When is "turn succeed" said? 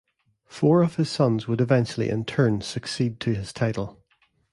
2.25-3.19